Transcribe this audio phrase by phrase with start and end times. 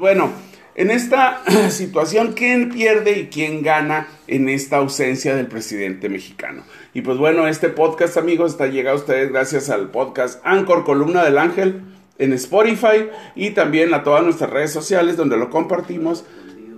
[0.00, 0.32] Bueno,
[0.76, 6.62] en esta situación, ¿quién pierde y quién gana en esta ausencia del presidente mexicano?
[6.94, 11.22] Y pues bueno, este podcast, amigos, está llegado a ustedes gracias al podcast Anchor Columna
[11.22, 11.82] del Ángel
[12.16, 16.24] en Spotify y también a todas nuestras redes sociales donde lo compartimos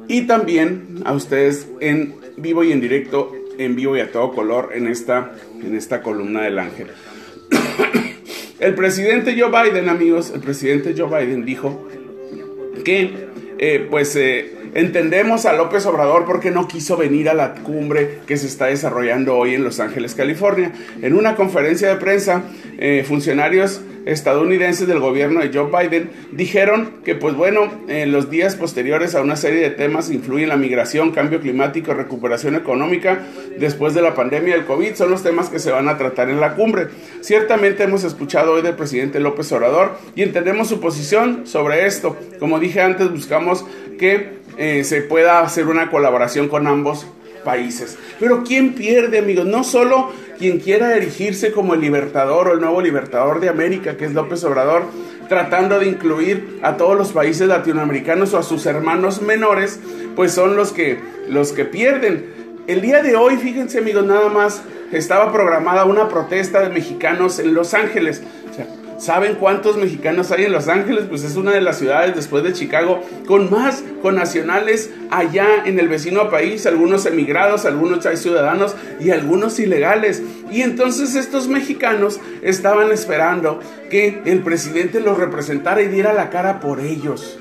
[0.09, 4.71] y también a ustedes en vivo y en directo, en vivo y a todo color
[4.75, 5.31] en esta,
[5.63, 6.89] en esta columna del ángel.
[8.59, 11.87] el presidente Joe Biden, amigos, el presidente Joe Biden dijo
[12.85, 13.11] que
[13.59, 18.37] eh, pues eh, entendemos a López Obrador porque no quiso venir a la cumbre que
[18.37, 20.73] se está desarrollando hoy en Los Ángeles, California.
[21.03, 22.43] En una conferencia de prensa,
[22.79, 28.57] eh, funcionarios estadounidenses del gobierno de Joe Biden dijeron que, pues bueno, en los días
[28.57, 33.21] posteriores a una serie de temas incluyen la migración, cambio climático, recuperación económica
[33.59, 36.41] después de la pandemia del COVID, son los temas que se van a tratar en
[36.41, 36.89] la cumbre.
[37.21, 42.17] Ciertamente hemos escuchado hoy del presidente López Obrador y entendemos su posición sobre esto.
[42.39, 43.65] Como dije antes, buscamos
[43.99, 47.07] que eh, se pueda hacer una colaboración con ambos
[47.45, 47.99] países.
[48.21, 49.47] Pero ¿quién pierde, amigos?
[49.47, 54.07] No solo quien quiera erigirse como el libertador o el nuevo libertador de América, que
[54.07, 54.85] es López Obrador,
[55.29, 59.81] tratando de incluir a todos los países latinoamericanos o a sus hermanos menores,
[60.15, 62.43] pues son los que, los que pierden.
[62.67, 64.63] El día de hoy, fíjense amigos, nada más
[64.93, 68.23] estaba programada una protesta de mexicanos en Los Ángeles.
[69.03, 71.07] ¿Saben cuántos mexicanos hay en Los Ángeles?
[71.09, 73.83] Pues es una de las ciudades después de Chicago con más
[74.15, 80.23] nacionales allá en el vecino país, algunos emigrados, algunos ciudadanos y algunos ilegales.
[80.53, 83.59] Y entonces estos mexicanos estaban esperando
[83.91, 87.41] que el presidente los representara y diera la cara por ellos.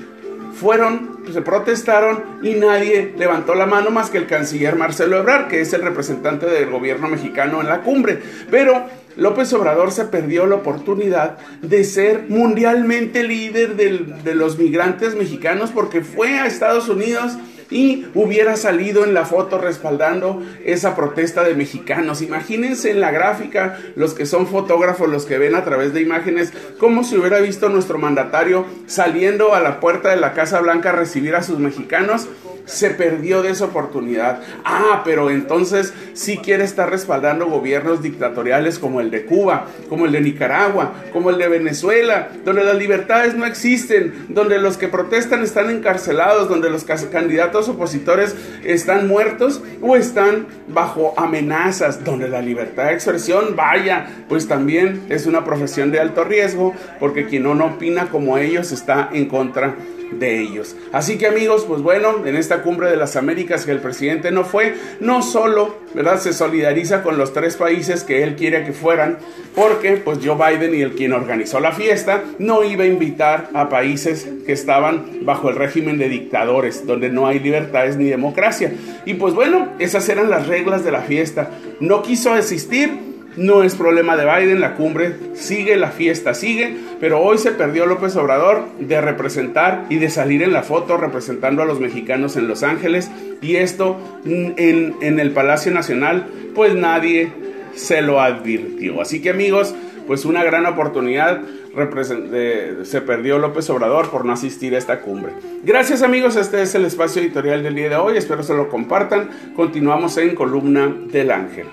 [0.54, 5.60] Fueron, se protestaron y nadie levantó la mano más que el canciller Marcelo Ebrard, que
[5.60, 8.20] es el representante del gobierno mexicano en la cumbre.
[8.50, 15.70] Pero López Obrador se perdió la oportunidad de ser mundialmente líder de los migrantes mexicanos
[15.70, 17.36] porque fue a Estados Unidos
[17.72, 22.22] y hubiera salido en la foto respaldando esa protesta de mexicanos.
[22.22, 26.52] Imagínense en la gráfica, los que son fotógrafos, los que ven a través de imágenes,
[26.78, 30.92] cómo se hubiera visto nuestro mandatario saliendo a la puerta de la Casa Blanca a
[30.92, 32.28] recibir a sus mexicanos
[32.64, 34.40] se perdió de esa oportunidad.
[34.64, 40.12] Ah, pero entonces sí quiere estar respaldando gobiernos dictatoriales como el de Cuba, como el
[40.12, 45.42] de Nicaragua, como el de Venezuela, donde las libertades no existen, donde los que protestan
[45.42, 48.34] están encarcelados, donde los candidatos opositores
[48.64, 55.26] están muertos o están bajo amenazas, donde la libertad de expresión, vaya, pues también es
[55.26, 59.74] una profesión de alto riesgo, porque quien no opina como ellos está en contra
[60.18, 60.76] de ellos.
[60.92, 64.44] Así que amigos, pues bueno, en esta cumbre de las Américas que el presidente no
[64.44, 66.20] fue, no solo, ¿verdad?
[66.20, 69.18] Se solidariza con los tres países que él quiere que fueran,
[69.54, 73.68] porque pues Joe Biden y el quien organizó la fiesta no iba a invitar a
[73.68, 78.72] países que estaban bajo el régimen de dictadores, donde no hay libertades ni democracia.
[79.04, 81.50] Y pues bueno, esas eran las reglas de la fiesta.
[81.80, 87.20] No quiso asistir no es problema de Biden, la cumbre sigue, la fiesta sigue, pero
[87.20, 91.66] hoy se perdió López Obrador de representar y de salir en la foto representando a
[91.66, 93.10] los mexicanos en Los Ángeles
[93.40, 97.32] y esto en, en el Palacio Nacional, pues nadie
[97.74, 99.00] se lo advirtió.
[99.00, 99.74] Así que amigos,
[100.06, 101.40] pues una gran oportunidad
[102.82, 105.32] se perdió López Obrador por no asistir a esta cumbre.
[105.64, 109.30] Gracias amigos, este es el espacio editorial del día de hoy, espero se lo compartan.
[109.56, 111.66] Continuamos en Columna del Ángel.